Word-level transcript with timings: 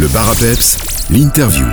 Le 0.00 0.08
bar 0.08 0.30
à 0.30 0.34
peps, 0.34 0.78
l'interview. 1.10 1.66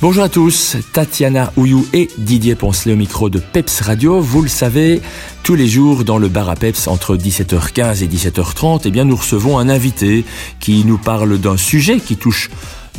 Bonjour 0.00 0.22
à 0.22 0.28
tous, 0.28 0.76
Tatiana 0.92 1.52
Ouyou 1.56 1.84
et 1.92 2.08
Didier 2.18 2.54
Poncelet 2.54 2.92
au 2.92 2.96
micro 2.96 3.28
de 3.30 3.40
Peps 3.40 3.80
Radio. 3.80 4.20
Vous 4.20 4.42
le 4.42 4.48
savez, 4.48 5.02
tous 5.42 5.56
les 5.56 5.66
jours 5.66 6.04
dans 6.04 6.18
le 6.18 6.28
bar 6.28 6.48
à 6.48 6.54
Peps 6.54 6.86
entre 6.86 7.16
17h15 7.16 8.04
et 8.04 8.06
17h30, 8.06 8.82
eh 8.84 8.92
bien 8.92 9.04
nous 9.04 9.16
recevons 9.16 9.58
un 9.58 9.68
invité 9.68 10.24
qui 10.60 10.84
nous 10.84 10.98
parle 10.98 11.36
d'un 11.38 11.56
sujet 11.56 11.98
qui 11.98 12.16
touche 12.16 12.48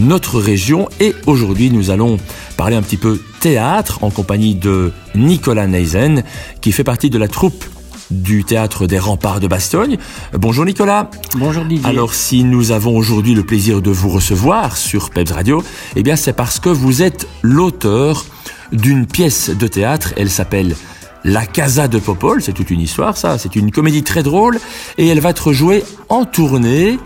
notre 0.01 0.41
région 0.41 0.89
et 0.99 1.15
aujourd'hui 1.25 1.71
nous 1.71 1.89
allons 1.89 2.17
parler 2.57 2.75
un 2.75 2.81
petit 2.81 2.97
peu 2.97 3.17
théâtre 3.39 4.03
en 4.03 4.09
compagnie 4.09 4.55
de 4.55 4.91
Nicolas 5.15 5.67
Neisen 5.67 6.23
qui 6.59 6.73
fait 6.73 6.83
partie 6.83 7.09
de 7.09 7.17
la 7.17 7.29
troupe 7.29 7.63
du 8.11 8.43
théâtre 8.43 8.87
des 8.87 8.99
remparts 8.99 9.39
de 9.39 9.47
Bastogne. 9.47 9.97
Bonjour 10.33 10.65
Nicolas. 10.65 11.09
Bonjour 11.35 11.65
Didier. 11.65 11.87
Alors 11.87 12.13
si 12.13 12.43
nous 12.43 12.71
avons 12.71 12.95
aujourd'hui 12.95 13.33
le 13.33 13.43
plaisir 13.43 13.81
de 13.81 13.91
vous 13.91 14.09
recevoir 14.09 14.77
sur 14.77 15.09
Peps 15.09 15.31
Radio, 15.31 15.63
eh 15.95 16.03
bien 16.03 16.15
c'est 16.15 16.33
parce 16.33 16.59
que 16.59 16.69
vous 16.69 17.01
êtes 17.01 17.27
l'auteur 17.41 18.25
d'une 18.71 19.05
pièce 19.05 19.49
de 19.49 19.67
théâtre, 19.67 20.13
elle 20.17 20.29
s'appelle 20.29 20.75
la 21.23 21.45
Casa 21.45 21.87
de 21.87 21.99
Popol, 21.99 22.41
c'est 22.41 22.53
toute 22.53 22.69
une 22.69 22.81
histoire 22.81 23.17
ça, 23.17 23.37
c'est 23.37 23.55
une 23.55 23.71
comédie 23.71 24.03
très 24.03 24.23
drôle 24.23 24.59
et 24.97 25.07
elle 25.07 25.19
va 25.19 25.29
être 25.29 25.51
jouée 25.51 25.83
en 26.09 26.25
tournée 26.25 26.99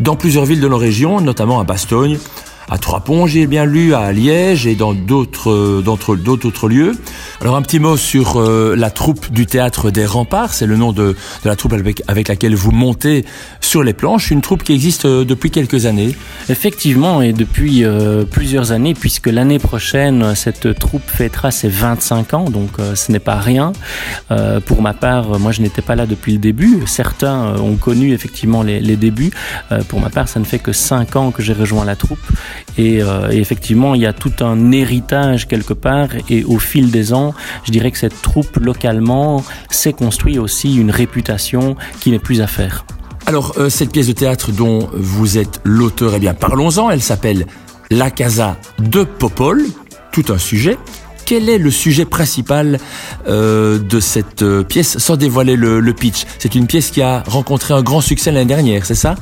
dans 0.00 0.16
plusieurs 0.16 0.44
villes 0.44 0.60
de 0.60 0.68
nos 0.68 0.78
régions, 0.78 1.20
notamment 1.20 1.60
à 1.60 1.64
Bastogne, 1.64 2.18
à 2.70 2.78
Trois-Ponts, 2.78 3.26
j'ai 3.26 3.46
bien 3.46 3.64
lu, 3.64 3.94
à 3.94 4.12
Liège 4.12 4.66
et 4.66 4.74
dans 4.74 4.92
d'autres 4.92 5.80
d'autres 5.82 6.68
lieux. 6.68 6.92
Alors 7.40 7.56
un 7.56 7.62
petit 7.62 7.78
mot 7.78 7.96
sur 7.96 8.40
euh, 8.40 8.74
la 8.76 8.90
troupe 8.90 9.30
du 9.32 9.46
théâtre 9.46 9.90
des 9.90 10.04
remparts, 10.04 10.52
c'est 10.52 10.66
le 10.66 10.76
nom 10.76 10.92
de, 10.92 11.14
de 11.44 11.48
la 11.48 11.56
troupe 11.56 11.72
avec, 11.72 12.02
avec, 12.08 12.28
laquelle 12.28 12.54
vous 12.54 12.72
montez 12.72 13.24
sur 13.60 13.82
les 13.82 13.92
planches, 13.92 14.30
une 14.30 14.40
troupe 14.40 14.64
qui 14.64 14.72
existe 14.72 15.04
euh, 15.04 15.24
depuis 15.24 15.50
quelques 15.50 15.86
années. 15.86 16.16
Effectivement, 16.48 17.22
et 17.22 17.32
depuis 17.32 17.84
euh, 17.84 18.24
plusieurs 18.24 18.72
années, 18.72 18.94
puisque 18.94 19.28
l'année 19.28 19.58
prochaine, 19.58 20.34
cette 20.34 20.78
troupe 20.78 21.08
fêtera 21.08 21.50
ses 21.50 21.68
25 21.68 22.34
ans, 22.34 22.44
donc 22.50 22.70
ce 22.94 23.12
n'est 23.12 23.18
pas 23.18 23.36
rien. 23.36 23.72
pour 24.66 24.82
ma 24.82 24.94
part, 24.94 25.38
moi 25.38 25.52
je 25.52 25.62
n'étais 25.62 25.82
pas 25.82 25.94
là 25.94 26.06
depuis 26.06 26.32
le 26.32 26.38
début, 26.38 26.82
certains 26.86 27.56
ont 27.56 27.76
connu 27.76 28.12
effectivement 28.12 28.62
les, 28.62 28.80
les 28.80 28.96
débuts. 28.96 29.30
pour 29.88 30.00
ma 30.00 30.10
part, 30.10 30.28
ça 30.28 30.40
ne 30.40 30.44
fait 30.44 30.58
que 30.58 30.72
5 30.72 31.16
ans 31.16 31.30
que 31.30 31.42
j'ai 31.42 31.52
rejoint 31.52 31.84
la 31.84 31.96
troupe 31.96 32.18
euh, 32.78 33.30
et, 33.30 33.38
effectivement, 33.38 33.94
il 33.94 34.02
y 34.02 34.06
a 34.06 34.12
tout 34.12 34.32
un 34.40 34.72
héritage 34.72 35.46
quelque 35.48 35.72
part. 35.72 36.08
Et 36.28 36.44
au 36.44 36.58
fil 36.58 36.90
des 36.90 37.12
ans, 37.12 37.34
je 37.64 37.72
dirais 37.72 37.90
que 37.90 37.98
cette 37.98 38.20
troupe 38.22 38.56
localement 38.56 39.44
s'est 39.70 39.92
construit 39.92 40.38
aussi 40.38 40.76
une 40.76 40.90
réputation 40.90 41.76
qui 42.00 42.10
n'est 42.10 42.18
plus 42.18 42.40
à 42.40 42.46
faire. 42.46 42.84
Alors, 43.26 43.54
euh, 43.58 43.68
cette 43.68 43.92
pièce 43.92 44.06
de 44.06 44.12
théâtre 44.12 44.52
dont 44.52 44.88
vous 44.92 45.38
êtes 45.38 45.60
l'auteur, 45.64 46.14
eh 46.14 46.18
bien, 46.18 46.34
parlons-en. 46.34 46.90
Elle 46.90 47.02
s'appelle 47.02 47.46
La 47.90 48.10
Casa 48.10 48.56
de 48.78 49.04
Popol. 49.04 49.62
Tout 50.12 50.24
un 50.30 50.38
sujet. 50.38 50.78
Quel 51.26 51.50
est 51.50 51.58
le 51.58 51.70
sujet 51.70 52.06
principal 52.06 52.78
euh, 53.28 53.78
de 53.78 54.00
cette 54.00 54.62
pièce, 54.62 54.96
sans 54.96 55.16
dévoiler 55.16 55.56
le 55.56 55.92
pitch 55.92 56.24
C'est 56.38 56.54
une 56.54 56.66
pièce 56.66 56.90
qui 56.90 57.02
a 57.02 57.22
rencontré 57.26 57.74
un 57.74 57.82
grand 57.82 58.00
succès 58.00 58.32
l'année 58.32 58.46
dernière, 58.46 58.86
c'est 58.86 58.94
ça? 58.94 59.14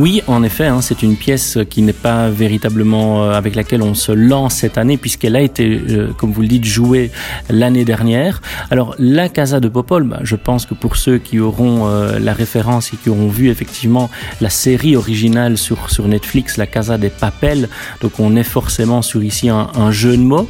Oui, 0.00 0.22
en 0.28 0.42
effet, 0.42 0.66
hein, 0.66 0.80
c'est 0.80 1.02
une 1.02 1.14
pièce 1.14 1.58
qui 1.68 1.82
n'est 1.82 1.92
pas 1.92 2.30
véritablement 2.30 3.22
euh, 3.22 3.32
avec 3.32 3.54
laquelle 3.54 3.82
on 3.82 3.92
se 3.92 4.12
lance 4.12 4.54
cette 4.54 4.78
année, 4.78 4.96
puisqu'elle 4.96 5.36
a 5.36 5.42
été, 5.42 5.78
euh, 5.90 6.08
comme 6.16 6.32
vous 6.32 6.40
le 6.40 6.48
dites, 6.48 6.64
jouée 6.64 7.10
l'année 7.50 7.84
dernière. 7.84 8.40
Alors, 8.70 8.94
la 8.98 9.28
Casa 9.28 9.60
de 9.60 9.68
Popol, 9.68 10.04
bah, 10.04 10.20
je 10.22 10.36
pense 10.36 10.64
que 10.64 10.72
pour 10.72 10.96
ceux 10.96 11.18
qui 11.18 11.38
auront 11.38 11.86
euh, 11.86 12.18
la 12.18 12.32
référence 12.32 12.94
et 12.94 12.96
qui 12.96 13.10
auront 13.10 13.28
vu 13.28 13.50
effectivement 13.50 14.08
la 14.40 14.48
série 14.48 14.96
originale 14.96 15.58
sur, 15.58 15.90
sur 15.90 16.08
Netflix, 16.08 16.56
la 16.56 16.66
Casa 16.66 16.96
des 16.96 17.10
Papels, 17.10 17.68
donc 18.00 18.18
on 18.20 18.36
est 18.36 18.42
forcément 18.42 19.02
sur 19.02 19.22
ici 19.22 19.50
un, 19.50 19.68
un 19.74 19.90
jeu 19.90 20.16
de 20.16 20.22
mots, 20.22 20.48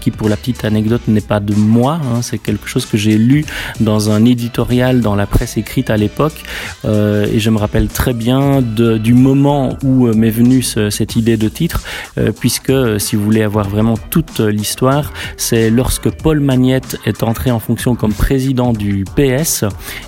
qui 0.00 0.10
pour 0.10 0.28
la 0.28 0.36
petite 0.36 0.64
anecdote 0.64 1.02
n'est 1.06 1.20
pas 1.20 1.38
de 1.38 1.54
moi, 1.54 2.00
hein, 2.02 2.22
c'est 2.22 2.38
quelque 2.38 2.66
chose 2.66 2.86
que 2.86 2.96
j'ai 2.96 3.16
lu 3.16 3.44
dans 3.78 4.10
un 4.10 4.24
éditorial 4.24 5.00
dans 5.00 5.14
la 5.14 5.28
presse 5.28 5.56
écrite 5.56 5.90
à 5.90 5.96
l'époque, 5.96 6.42
et 6.84 7.38
je 7.38 7.50
me 7.50 7.56
rappelle 7.56 7.86
très 7.86 8.12
bien 8.12 8.62
de 8.62 8.79
du 8.80 9.14
moment 9.14 9.76
où 9.84 10.06
euh, 10.06 10.14
m'est 10.14 10.30
venue 10.30 10.62
cette 10.62 11.16
idée 11.16 11.36
de 11.36 11.48
titre, 11.48 11.82
euh, 12.18 12.32
puisque 12.38 12.70
euh, 12.70 12.98
si 12.98 13.16
vous 13.16 13.24
voulez 13.24 13.42
avoir 13.42 13.68
vraiment 13.68 13.96
toute 13.96 14.40
l'histoire, 14.40 15.12
c'est 15.36 15.70
lorsque 15.70 16.10
Paul 16.10 16.40
Magnette 16.40 16.96
est 17.04 17.22
entré 17.22 17.50
en 17.50 17.60
fonction 17.60 17.94
comme 17.94 18.12
président 18.12 18.72
du 18.72 19.04
PS, 19.16 19.64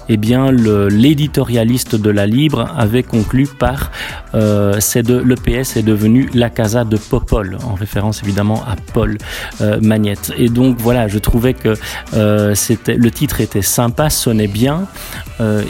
eh 0.09 0.17
bien 0.17 0.51
l'éditorialiste 0.51 1.97
de 1.97 2.11
la 2.11 2.27
Libre 2.27 2.71
avait 2.77 3.03
conclu 3.03 3.47
par 3.47 3.91
c'est 4.79 5.03
de 5.03 5.17
le 5.17 5.35
PS 5.35 5.77
est 5.77 5.83
devenu 5.83 6.31
la 6.35 6.49
Casa 6.49 6.85
de 6.85 6.97
Popol, 6.97 7.59
en 7.65 7.75
référence 7.75 8.23
évidemment 8.23 8.63
à 8.67 8.77
Paul 8.93 9.19
Magnette. 9.81 10.33
Et 10.39 10.49
donc 10.49 10.79
voilà, 10.79 11.09
je 11.09 11.19
trouvais 11.19 11.55
que 11.55 11.75
c'était 12.55 12.95
le 12.95 13.11
titre 13.11 13.41
était 13.41 13.63
sympa, 13.63 14.11
sonnait 14.11 14.47
bien, 14.47 14.87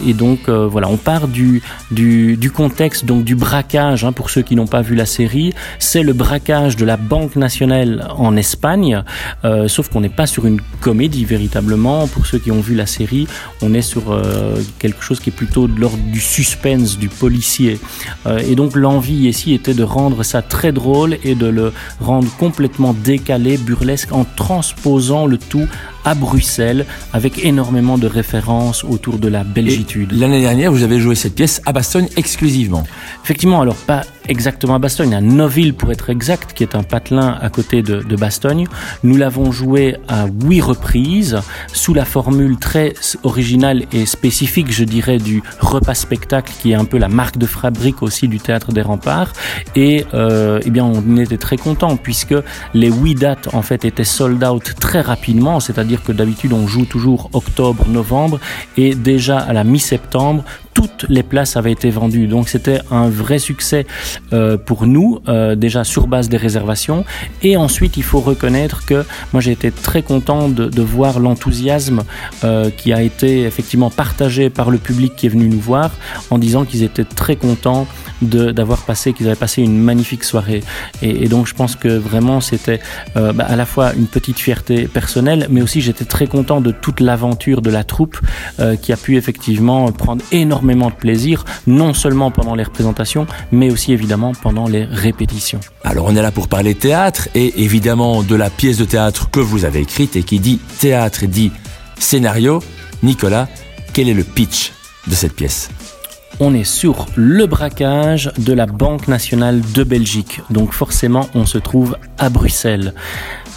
et 0.06 0.14
donc 0.14 0.48
voilà, 0.48 0.88
on 0.88 0.96
part 0.96 1.28
du, 1.28 1.62
du, 1.90 2.36
du 2.36 2.50
contexte 2.50 2.81
donc 3.04 3.22
du 3.22 3.37
braquage, 3.37 4.04
hein, 4.04 4.10
pour 4.10 4.28
ceux 4.28 4.43
qui 4.43 4.56
n'ont 4.56 4.66
pas 4.66 4.82
vu 4.82 4.97
la 4.97 5.06
série, 5.06 5.54
c'est 5.78 6.03
le 6.03 6.12
braquage 6.12 6.75
de 6.75 6.84
la 6.84 6.97
Banque 6.97 7.37
nationale 7.37 8.09
en 8.19 8.37
Espagne, 8.37 9.04
euh, 9.44 9.69
sauf 9.69 9.88
qu'on 9.88 10.00
n'est 10.00 10.09
pas 10.09 10.26
sur 10.26 10.47
une 10.47 10.60
comédie 10.81 11.25
véritablement. 11.25 12.09
Pour 12.09 12.26
ceux 12.26 12.38
qui 12.41 12.50
ont 12.50 12.60
vu 12.60 12.75
la 12.75 12.87
série, 12.87 13.28
on 13.60 13.72
est 13.72 13.82
sur 13.82 14.10
euh, 14.10 14.56
quelque 14.81 15.00
chose 15.00 15.20
qui 15.20 15.31
est 15.31 15.32
plutôt 15.32 15.69
de 15.69 15.78
l'ordre 15.78 16.03
du 16.12 16.20
suspense, 16.20 16.98
du 16.98 17.09
policier. 17.09 17.78
Euh, 18.26 18.38
et 18.38 18.56
donc 18.56 18.75
l'envie 18.75 19.28
ici 19.28 19.54
était 19.54 19.75
de 19.75 19.84
rendre 19.84 20.25
ça 20.25 20.43
très 20.43 20.72
drôle 20.72 21.19
et 21.22 21.37
de 21.37 21.47
le 21.47 21.72
rendre 22.00 22.34
complètement 22.37 22.94
décalé, 22.94 23.59
burlesque, 23.59 24.12
en 24.12 24.25
transposant 24.25 25.26
le 25.26 25.38
tout 25.38 25.69
à 26.04 26.14
Bruxelles 26.14 26.86
avec 27.12 27.44
énormément 27.44 27.98
de 27.98 28.06
références 28.06 28.84
autour 28.84 29.18
de 29.18 29.28
la 29.28 29.44
belgitude. 29.44 30.12
L'année 30.12 30.40
dernière, 30.40 30.72
vous 30.72 30.82
avez 30.82 31.00
joué 31.00 31.14
cette 31.14 31.34
pièce 31.34 31.60
à 31.66 31.72
Bastogne 31.72 32.08
exclusivement. 32.16 32.84
Effectivement, 33.24 33.60
alors 33.60 33.76
pas 33.76 34.02
exactement 34.28 34.74
à 34.74 34.78
Bastogne, 34.78 35.14
à 35.14 35.20
Noville 35.20 35.74
pour 35.74 35.90
être 35.90 36.10
exact, 36.10 36.52
qui 36.52 36.62
est 36.62 36.74
un 36.74 36.82
patelin 36.82 37.36
à 37.40 37.48
côté 37.50 37.82
de, 37.82 38.02
de 38.02 38.16
Bastogne. 38.16 38.66
Nous 39.02 39.16
l'avons 39.16 39.50
joué 39.52 39.96
à 40.08 40.26
huit 40.26 40.60
reprises 40.60 41.40
sous 41.72 41.94
la 41.94 42.04
formule 42.04 42.56
très 42.56 42.94
originale 43.24 43.84
et 43.92 44.06
spécifique, 44.06 44.70
je 44.70 44.84
dirais, 44.84 45.19
du 45.19 45.42
repas 45.60 45.94
spectacle 45.94 46.52
qui 46.60 46.72
est 46.72 46.74
un 46.74 46.84
peu 46.84 46.98
la 46.98 47.08
marque 47.08 47.38
de 47.38 47.46
fabrique 47.46 48.02
aussi 48.02 48.28
du 48.28 48.38
théâtre 48.38 48.72
des 48.72 48.82
remparts. 48.82 49.32
Et 49.74 50.06
euh, 50.14 50.60
eh 50.64 50.70
bien, 50.70 50.84
on 50.84 51.16
était 51.16 51.38
très 51.38 51.56
content 51.56 51.96
puisque 51.96 52.34
les 52.74 52.90
huit 52.90 53.14
dates 53.14 53.48
en 53.52 53.62
fait 53.62 53.84
étaient 53.84 54.04
sold 54.04 54.42
out 54.44 54.74
très 54.78 55.00
rapidement, 55.00 55.60
c'est-à-dire 55.60 55.91
que 56.00 56.12
d'habitude 56.12 56.53
on 56.53 56.66
joue 56.66 56.84
toujours 56.84 57.28
octobre, 57.32 57.86
novembre 57.88 58.41
et 58.76 58.94
déjà 58.94 59.38
à 59.38 59.53
la 59.53 59.64
mi-septembre, 59.64 60.44
toutes 60.75 61.06
les 61.09 61.22
places 61.22 61.56
avaient 61.56 61.72
été 61.72 61.91
vendues. 61.91 62.27
Donc 62.27 62.49
c'était 62.49 62.81
un 62.91 63.09
vrai 63.09 63.38
succès 63.38 63.87
euh, 64.33 64.56
pour 64.56 64.87
nous, 64.87 65.21
euh, 65.28 65.55
déjà 65.55 65.84
sur 65.84 66.06
base 66.06 66.28
des 66.28 66.37
réservations. 66.37 67.05
Et 67.43 67.56
ensuite, 67.56 67.97
il 67.97 68.03
faut 68.03 68.21
reconnaître 68.21 68.84
que 68.84 69.05
moi 69.32 69.41
j'ai 69.41 69.53
été 69.53 69.71
très 69.71 70.03
content 70.03 70.49
de, 70.49 70.82
voir 70.82 71.21
l'enthousiasme 71.21 72.03
euh, 72.43 72.69
qui 72.71 72.93
a 72.93 73.03
été 73.03 73.43
effectivement 73.43 73.88
partagé 73.88 74.50
par 74.50 74.71
le 74.71 74.78
public 74.78 75.15
qui 75.15 75.27
est 75.27 75.28
venu 75.28 75.49
nous 75.49 75.61
voir 75.61 75.93
en 76.31 76.38
disant 76.38 76.65
qu'ils 76.65 76.82
étaient 76.82 77.05
très 77.05 77.37
contents 77.37 77.87
d'avoir 78.21 78.82
passé, 78.82 79.12
qu'ils 79.12 79.27
avaient 79.27 79.37
passé 79.37 79.62
une 79.62 79.78
magnifique 79.78 80.25
soirée. 80.25 80.62
Et, 81.03 81.28
donc 81.28 81.47
je 81.47 81.55
pense 81.55 81.77
que 81.77 81.88
vraiment 81.88 82.41
c'était 82.41 82.81
bah, 83.15 83.47
à 83.49 83.56
la 83.56 83.65
fois 83.65 83.94
une 83.94 84.06
petite 84.06 84.38
fierté 84.38 84.88
personnelle, 84.88 85.47
mais 85.50 85.62
aussi 85.62 85.81
j'étais 85.81 86.05
très 86.05 86.27
content 86.27 86.61
de 86.61 86.72
toute 86.72 87.00
l'aventure 87.00 87.62
de 87.62 87.71
la 87.71 87.84
troupe 87.84 88.19
qui 88.81 88.93
a 88.93 88.97
pu 88.97 89.16
effectivement 89.16 89.91
prendre 89.93 90.22
énormément 90.32 90.62
de 90.62 90.95
plaisir, 90.95 91.45
non 91.67 91.95
seulement 91.95 92.31
pendant 92.31 92.55
les 92.55 92.65
représentations, 92.65 93.27
mais 93.50 93.71
aussi 93.71 93.93
évidemment 93.93 94.33
pendant 94.33 94.67
les 94.69 94.85
répétitions. 94.85 95.61
Alors 95.85 96.06
on 96.06 96.17
est 96.17 96.23
là 96.23 96.31
pour 96.31 96.49
parler 96.49 96.75
théâtre 96.75 97.29
et 97.35 97.62
évidemment 97.62 98.23
de 98.23 98.35
la 98.35 98.50
pièce 98.50 98.79
de 98.79 98.85
théâtre 98.85 99.31
que 99.31 99.41
vous 99.41 99.64
avez 99.64 99.81
écrite 99.81 100.17
et 100.17 100.23
qui 100.23 100.41
dit 100.41 100.59
théâtre 100.81 101.26
dit 101.26 101.53
scénario. 101.99 102.62
Nicolas, 103.03 103.49
quel 103.93 104.09
est 104.09 104.14
le 104.14 104.25
pitch 104.25 104.73
de 105.06 105.14
cette 105.14 105.35
pièce? 105.35 105.70
On 106.41 106.55
est 106.55 106.65
sur 106.65 107.06
le 107.15 107.47
braquage 107.47 108.32
de 108.38 108.53
la 108.53 108.67
Banque 108.67 109.06
nationale 109.06 109.61
de 109.75 109.85
Belgique. 109.85 110.41
Donc 110.50 110.73
forcément, 110.73 111.29
on 111.35 111.44
se 111.47 111.58
trouve 111.58 111.97
à 112.19 112.31
Bruxelles 112.31 112.94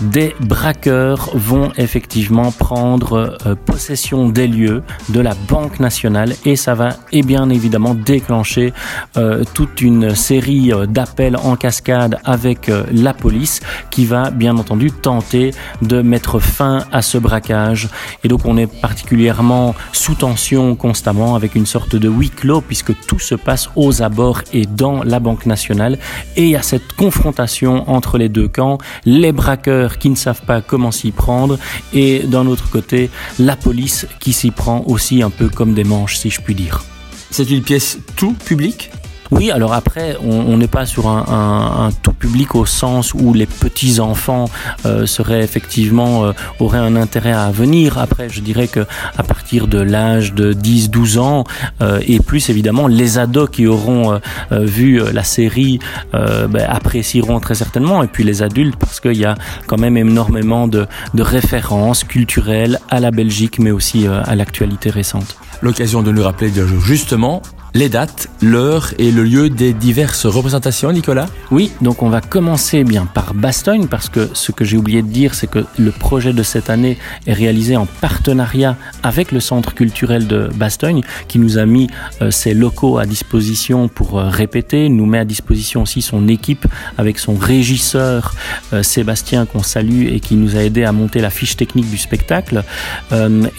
des 0.02 0.36
braqueurs 0.40 1.30
vont 1.34 1.72
effectivement 1.78 2.52
prendre 2.52 3.38
euh, 3.46 3.56
possession 3.56 4.30
des 4.30 4.48
lieux 4.48 4.84
de 5.10 5.20
la 5.20 5.34
Banque 5.48 5.80
nationale 5.80 6.34
et 6.46 6.56
ça 6.56 6.74
va 6.74 6.90
et 7.12 7.22
bien 7.22 7.50
évidemment 7.50 7.96
déclencher 7.96 8.74
euh, 9.18 9.44
toute 9.54 9.82
une 9.82 10.16
série 10.16 10.74
euh, 10.74 10.86
d'appels 10.86 11.38
en 11.38 11.56
cascade 11.56 12.20
avec 12.24 12.72
la 12.92 13.14
police 13.14 13.62
qui 13.90 14.06
va 14.06 14.32
bien 14.32 14.58
entendu 14.58 14.92
tenter 14.92 15.52
de 15.82 16.02
mettre 16.02 16.40
fin 16.40 16.84
à 16.92 17.02
ce 17.02 17.18
braquage 17.18 17.90
et 18.24 18.28
donc 18.28 18.46
on 18.46 18.58
est 18.58 18.68
particulièrement 18.82 19.76
sous 19.92 20.16
tension 20.16 20.76
constamment 20.76 21.36
avec 21.36 21.56
une 21.56 21.66
sorte 21.66 21.96
de 21.96 22.10
huis 22.10 22.30
clos 22.30 22.62
puisque 22.62 22.94
tout 23.08 23.20
se 23.20 23.36
passe 23.36 23.70
aux 23.76 24.02
abords 24.02 24.42
et 24.54 24.66
dans 24.66 25.04
la 25.04 25.20
Banque 25.20 25.46
nationale. 25.46 25.98
Et 26.36 26.44
il 26.44 26.50
y 26.50 26.56
a 26.56 26.62
cette 26.62 26.94
confrontation 26.94 27.90
entre 27.90 28.18
les 28.18 28.30
deux 28.30 28.48
camps, 28.48 28.78
les 29.06 29.32
braqueurs 29.32 29.85
qui 29.98 30.10
ne 30.10 30.16
savent 30.16 30.42
pas 30.42 30.62
comment 30.62 30.92
s'y 30.92 31.12
prendre 31.12 31.58
et 31.94 32.20
d'un 32.20 32.48
autre 32.48 32.70
côté, 32.70 33.10
la 33.40 33.56
police 33.56 34.08
qui 34.20 34.34
s'y 34.34 34.52
prend 34.52 34.84
aussi 34.88 35.22
un 35.22 35.30
peu 35.30 35.50
comme 35.50 35.74
des 35.74 35.84
manches, 35.84 36.18
si 36.18 36.30
je 36.30 36.42
puis 36.42 36.56
dire. 36.56 36.84
C'est 37.32 37.50
une 37.50 37.64
pièce 37.64 38.00
tout 38.16 38.34
public? 38.34 38.92
Oui, 39.36 39.52
alors 39.52 39.74
après, 39.74 40.16
on 40.24 40.58
n'est 40.58 40.70
pas 40.70 40.86
sur 40.86 41.10
un, 41.10 41.90
tout 42.02 42.14
public 42.14 42.56
au 42.56 42.66
sens 42.66 43.14
où 43.14 43.34
les 43.34 43.46
petits 43.46 44.00
enfants 44.00 44.46
euh, 44.86 45.06
seraient 45.06 45.44
effectivement 45.44 46.24
euh, 46.24 46.32
auraient 46.62 46.80
un 46.80 46.96
intérêt 46.96 47.34
à 47.34 47.52
venir. 47.52 47.98
Après, 47.98 48.30
je 48.30 48.40
dirais 48.40 48.70
que 48.70 48.86
à 49.18 49.24
partir 49.24 49.68
de 49.68 49.80
l'âge 49.80 50.34
de 50.34 50.54
10-12 50.54 51.20
ans 51.20 51.44
euh, 51.82 52.00
et 52.08 52.20
plus 52.20 52.50
évidemment, 52.50 52.88
les 52.88 53.18
ados 53.18 53.50
qui 53.50 53.68
auront 53.68 54.20
vu 54.52 55.02
la 55.12 55.24
série 55.24 55.80
ben, 56.14 56.66
apprécieront 56.68 57.40
très 57.40 57.56
certainement. 57.56 58.04
Et 58.04 58.08
puis 58.08 58.24
les 58.24 58.42
adultes 58.42 58.78
parce 58.78 59.00
qu'il 59.02 59.18
y 59.18 59.26
a 59.26 59.36
quand 59.68 59.78
même 59.78 59.98
énormément 59.98 60.68
de, 60.68 60.88
de 61.14 61.24
références 61.24 62.04
culturelles 62.04 62.80
à 62.90 63.00
la 63.02 63.12
Belgique, 63.12 63.60
mais 63.60 63.72
aussi 63.72 64.08
à 64.08 64.36
l'actualité 64.36 64.90
récente. 64.90 65.38
L'occasion 65.62 66.04
de 66.04 66.12
nous 66.12 66.24
rappeler 66.24 66.52
justement 66.84 67.42
les 67.76 67.90
dates, 67.90 68.30
l'heure 68.42 68.94
et 69.00 69.12
le 69.12 69.26
lieu 69.26 69.50
des 69.50 69.74
diverses 69.74 70.26
représentations, 70.26 70.94
Nicolas? 70.94 71.28
Oui, 71.52 71.74
donc 71.82 72.04
on 72.04 72.10
va 72.10 72.22
commencer 72.22 72.86
bien 72.86 73.06
par 73.06 73.34
Bastogne 73.34 73.88
parce 73.88 74.08
que 74.08 74.30
ce 74.32 74.54
que 74.54 74.64
j'ai 74.64 74.78
oublié 74.78 75.02
de 75.02 75.10
dire, 75.10 75.36
c'est 75.36 75.48
que 75.48 75.66
le 75.78 75.92
projet 75.92 76.32
de 76.32 76.42
cette 76.42 76.70
année 76.70 76.98
est 77.28 77.34
réalisé 77.34 77.76
en 77.76 77.86
partenariat 77.86 78.78
avec 79.04 79.34
le 79.34 79.42
Centre 79.42 79.74
culturel 79.74 80.26
de 80.26 80.50
Bastogne 80.56 81.02
qui 81.28 81.38
nous 81.38 81.58
a 81.58 81.66
mis 81.66 81.90
euh, 82.22 82.32
ses 82.32 82.54
locaux 82.54 82.98
à 82.98 83.06
disposition 83.06 83.90
pour 83.90 84.20
euh, 84.20 84.30
répéter, 84.30 84.88
nous 84.88 85.06
met 85.06 85.20
à 85.20 85.26
disposition 85.26 85.82
aussi 85.82 86.02
son 86.02 86.30
équipe 86.30 86.66
avec 86.98 87.20
son 87.20 87.36
régisseur 87.36 88.36
euh, 88.72 88.84
Sébastien 88.84 89.46
qu'on 89.46 89.64
salue 89.64 90.08
et 90.14 90.22
qui 90.22 90.36
nous 90.36 90.56
a 90.56 90.60
aidé 90.60 90.86
à 90.86 90.94
monter 90.94 91.20
la 91.20 91.30
fiche 91.30 91.58
technique 91.58 91.90
du 91.90 91.98
spectacle. 91.98 92.64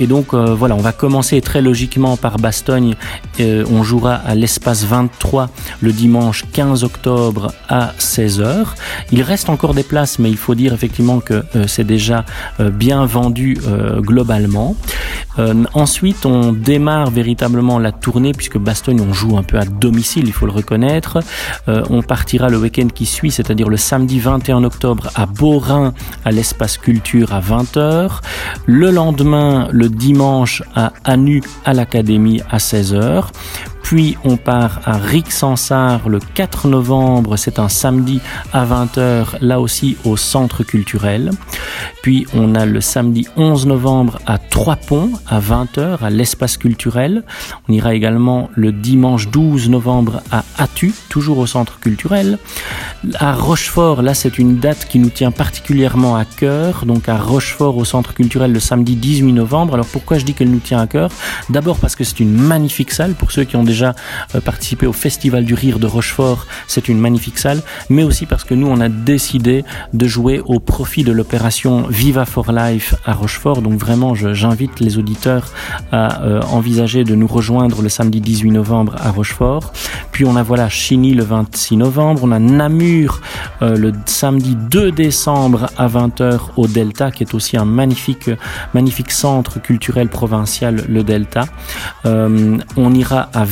et 0.00 0.06
donc 0.06 0.34
voilà, 0.34 0.74
on 0.74 0.80
va 0.80 0.92
commencer 0.92 1.40
très 1.42 1.60
logiquement 1.60 2.16
par 2.16 2.38
Bastogne. 2.38 2.94
on 3.38 3.82
à 4.14 4.34
l'espace 4.34 4.84
23 4.84 5.48
le 5.80 5.92
dimanche 5.92 6.44
15 6.52 6.84
octobre 6.84 7.52
à 7.68 7.92
16h. 7.98 8.66
Il 9.12 9.22
reste 9.22 9.48
encore 9.48 9.74
des 9.74 9.82
places, 9.82 10.18
mais 10.18 10.30
il 10.30 10.36
faut 10.36 10.54
dire 10.54 10.72
effectivement 10.72 11.20
que 11.20 11.44
euh, 11.54 11.66
c'est 11.66 11.84
déjà 11.84 12.24
euh, 12.60 12.70
bien 12.70 13.04
vendu 13.06 13.58
euh, 13.66 14.00
globalement. 14.00 14.76
ensuite, 15.74 16.24
on 16.24 16.52
démarre 16.52 17.10
véritablement 17.10 17.78
la 17.78 17.92
tournée 17.92 18.32
puisque 18.32 18.56
Bastogne, 18.56 19.02
on 19.02 19.12
joue 19.12 19.36
un 19.36 19.42
peu 19.42 19.58
à 19.58 19.64
domicile, 19.64 20.24
il 20.26 20.32
faut 20.32 20.46
le 20.46 20.52
reconnaître. 20.52 21.18
on 21.66 22.02
partira 22.02 22.48
le 22.48 22.58
week-end 22.58 22.88
qui 22.94 23.04
suit, 23.04 23.30
c'est-à-dire 23.30 23.68
le 23.68 23.76
samedi 23.76 24.18
21 24.18 24.64
octobre 24.64 25.10
à 25.14 25.26
Beaurain 25.26 25.92
à 26.24 26.30
l'espace 26.32 26.78
culture 26.78 27.34
à 27.34 27.40
20h. 27.40 28.20
Le 28.64 28.90
lendemain, 28.90 29.68
le 29.72 29.90
dimanche 29.90 30.62
à 30.74 30.92
Anu 31.04 31.42
à 31.64 31.74
l'académie 31.74 32.40
à 32.50 32.56
16h. 32.56 33.26
Puis 33.86 34.16
on 34.24 34.36
part 34.36 34.80
à 34.84 34.98
Rixensart 34.98 36.08
le 36.08 36.18
4 36.18 36.66
novembre, 36.66 37.36
c'est 37.36 37.60
un 37.60 37.68
samedi 37.68 38.20
à 38.52 38.66
20h, 38.66 39.36
là 39.40 39.60
aussi 39.60 39.96
au 40.04 40.16
centre 40.16 40.64
culturel. 40.64 41.30
Puis 42.02 42.26
on 42.34 42.56
a 42.56 42.66
le 42.66 42.80
samedi 42.80 43.28
11 43.36 43.66
novembre 43.66 44.18
à 44.26 44.38
Trois-Ponts 44.38 45.12
à 45.28 45.38
20h 45.38 45.98
à 46.02 46.10
l'espace 46.10 46.56
culturel. 46.56 47.22
On 47.68 47.72
ira 47.72 47.94
également 47.94 48.50
le 48.56 48.72
dimanche 48.72 49.28
12 49.28 49.70
novembre 49.70 50.20
à 50.32 50.42
Atu, 50.58 50.92
toujours 51.08 51.38
au 51.38 51.46
centre 51.46 51.78
culturel. 51.78 52.40
À 53.20 53.34
Rochefort, 53.34 54.02
là 54.02 54.14
c'est 54.14 54.36
une 54.38 54.56
date 54.56 54.88
qui 54.88 54.98
nous 54.98 55.10
tient 55.10 55.30
particulièrement 55.30 56.16
à 56.16 56.24
cœur, 56.24 56.86
donc 56.86 57.08
à 57.08 57.18
Rochefort 57.18 57.76
au 57.76 57.84
centre 57.84 58.14
culturel 58.14 58.52
le 58.52 58.58
samedi 58.58 58.96
18 58.96 59.32
novembre. 59.32 59.74
Alors 59.74 59.86
pourquoi 59.86 60.18
je 60.18 60.24
dis 60.24 60.34
qu'elle 60.34 60.50
nous 60.50 60.58
tient 60.58 60.80
à 60.80 60.88
cœur? 60.88 61.08
D'abord 61.50 61.78
parce 61.78 61.94
que 61.94 62.02
c'est 62.02 62.18
une 62.18 62.32
magnifique 62.34 62.90
salle 62.90 63.14
pour 63.14 63.30
ceux 63.30 63.44
qui 63.44 63.54
ont 63.54 63.62
déjà 63.62 63.75
déjà 63.76 63.94
euh, 64.34 64.40
participé 64.40 64.86
au 64.86 64.94
Festival 64.94 65.44
du 65.44 65.52
Rire 65.52 65.78
de 65.78 65.86
Rochefort, 65.86 66.46
c'est 66.66 66.88
une 66.88 66.98
magnifique 66.98 67.38
salle, 67.38 67.60
mais 67.90 68.04
aussi 68.04 68.24
parce 68.24 68.42
que 68.42 68.54
nous, 68.54 68.66
on 68.66 68.80
a 68.80 68.88
décidé 68.88 69.64
de 69.92 70.06
jouer 70.06 70.40
au 70.46 70.60
profit 70.60 71.04
de 71.04 71.12
l'opération 71.12 71.86
Viva 71.90 72.24
for 72.24 72.52
Life 72.52 72.94
à 73.04 73.12
Rochefort. 73.12 73.60
Donc 73.60 73.74
vraiment, 73.78 74.14
j'invite 74.14 74.80
les 74.80 74.96
auditeurs 74.96 75.52
à 75.92 76.22
euh, 76.22 76.40
envisager 76.58 77.04
de 77.04 77.14
nous 77.14 77.26
rejoindre 77.26 77.82
le 77.82 77.90
samedi 77.90 78.22
18 78.22 78.52
novembre 78.52 78.96
à 78.98 79.10
Rochefort. 79.10 79.72
Puis 80.10 80.24
on 80.24 80.36
a 80.36 80.42
voilà 80.42 80.70
Chigny 80.70 81.12
le 81.12 81.24
26 81.24 81.76
novembre, 81.76 82.22
on 82.24 82.32
a 82.32 82.38
Namur 82.38 83.20
euh, 83.60 83.76
le 83.76 83.92
samedi 84.06 84.56
2 84.56 84.90
décembre 84.90 85.66
à 85.76 85.86
20h 85.86 86.38
au 86.56 86.66
Delta, 86.66 87.10
qui 87.10 87.24
est 87.24 87.34
aussi 87.34 87.58
un 87.58 87.66
magnifique, 87.66 88.30
magnifique 88.72 89.12
centre 89.12 89.60
culturel 89.60 90.08
provincial, 90.08 90.84
le 90.88 91.02
Delta. 91.02 91.44
on 92.04 92.94
ira 92.94 93.28
à 93.34 93.44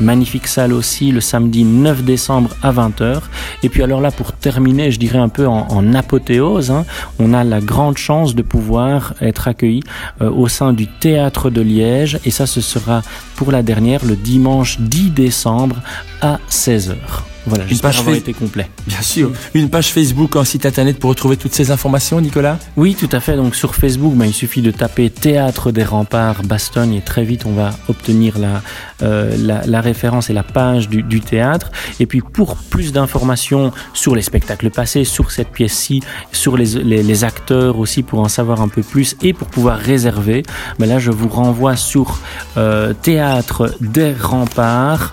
Magnifique 0.00 0.46
salle 0.46 0.72
aussi, 0.72 1.12
le 1.12 1.20
samedi 1.20 1.64
9 1.64 2.04
décembre 2.04 2.50
à 2.62 2.72
20h. 2.72 3.20
Et 3.62 3.68
puis 3.68 3.82
alors 3.82 4.00
là, 4.00 4.10
pour 4.10 4.32
terminer, 4.32 4.90
je 4.90 4.98
dirais 4.98 5.18
un 5.18 5.28
peu 5.28 5.46
en, 5.46 5.94
apothéose, 5.94 6.70
hein, 6.70 6.84
on 7.18 7.32
a 7.34 7.44
la 7.44 7.60
grande 7.60 7.98
chance 7.98 8.34
de 8.34 8.42
pouvoir 8.42 9.14
être 9.20 9.48
accueilli 9.48 9.82
euh, 10.20 10.30
au 10.30 10.48
sein 10.48 10.72
du 10.72 10.86
Théâtre 10.86 11.50
de 11.50 11.60
Liège. 11.60 12.18
Et 12.24 12.30
ça, 12.30 12.46
ce 12.46 12.60
sera 12.60 13.02
pour 13.36 13.52
la 13.52 13.62
dernière, 13.62 14.04
le 14.04 14.16
dimanche 14.16 14.78
10 14.80 15.10
décembre 15.10 15.76
à 16.22 16.38
16h. 16.50 16.96
Voilà, 17.46 17.64
une 17.70 17.78
page 17.78 17.98
avoir 18.00 18.14
été 18.14 18.32
complet. 18.32 18.68
Bien 18.86 19.00
sûr. 19.02 19.32
Une 19.54 19.70
page 19.70 19.92
Facebook, 19.92 20.36
un 20.36 20.44
site 20.44 20.66
internet 20.66 20.98
pour 20.98 21.10
retrouver 21.10 21.36
toutes 21.36 21.54
ces 21.54 21.70
informations, 21.70 22.20
Nicolas? 22.20 22.58
Oui, 22.76 22.94
tout 22.94 23.08
à 23.12 23.20
fait. 23.20 23.36
Donc 23.36 23.54
sur 23.54 23.74
Facebook, 23.74 24.14
ben, 24.14 24.26
il 24.26 24.34
suffit 24.34 24.62
de 24.62 24.70
taper 24.70 25.10
Théâtre 25.10 25.70
des 25.70 25.84
Remparts 25.84 26.42
Bastogne 26.42 26.94
et 26.94 27.00
très 27.00 27.24
vite 27.24 27.46
on 27.46 27.52
va 27.52 27.70
obtenir 27.88 28.38
la, 28.38 28.62
euh, 29.02 29.62
la, 29.66 29.80
référence 29.80 30.28
et 30.28 30.32
la 30.34 30.42
page 30.42 30.88
du, 30.88 31.20
théâtre. 31.20 31.70
Et 32.00 32.06
puis 32.06 32.20
pour 32.20 32.56
plus 32.56 32.92
d'informations 32.92 33.72
sur 33.94 34.14
les 34.14 34.22
spectacles 34.22 34.70
passés, 34.70 35.04
sur 35.04 35.30
cette 35.30 35.48
pièce-ci, 35.48 36.02
sur 36.32 36.56
les, 36.56 36.66
les, 36.82 37.24
acteurs 37.24 37.78
aussi 37.78 38.02
pour 38.02 38.20
en 38.20 38.28
savoir 38.28 38.60
un 38.60 38.68
peu 38.68 38.82
plus 38.82 39.16
et 39.22 39.32
pour 39.32 39.48
pouvoir 39.48 39.78
réserver, 39.78 40.42
ben 40.78 40.86
là 40.86 40.98
je 40.98 41.10
vous 41.10 41.28
renvoie 41.28 41.76
sur 41.76 42.18
euh, 42.56 42.92
théâtre 42.92 43.74
des 43.80 44.12
remparts.be. 44.12 45.10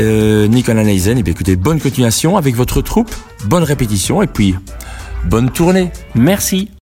Euh, 0.00 0.48
Nicolas 0.48 0.73
Et 0.74 1.20
eh 1.20 1.22
bien 1.22 1.32
écoutez, 1.32 1.56
bonne 1.56 1.80
continuation 1.80 2.36
avec 2.36 2.56
votre 2.56 2.82
troupe, 2.82 3.14
bonne 3.46 3.62
répétition 3.62 4.22
et 4.22 4.26
puis 4.26 4.56
bonne 5.24 5.50
tournée. 5.50 5.90
Merci. 6.14 6.73